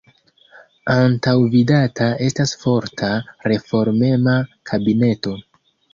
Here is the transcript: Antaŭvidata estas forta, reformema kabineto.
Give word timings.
Antaŭvidata 0.93 2.07
estas 2.29 2.55
forta, 2.63 3.11
reformema 3.53 4.35
kabineto. 4.71 5.37